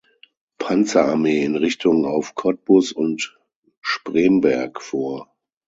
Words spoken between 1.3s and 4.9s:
in Richtung auf Cottbus und Spremberg